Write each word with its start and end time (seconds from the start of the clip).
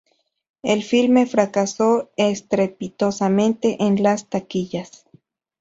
El 0.63 0.81
filme 0.81 1.27
fracasó 1.27 2.09
estrepitosamente 2.17 3.83
en 3.83 4.01
las 4.01 4.27
taquillas. 4.29 5.05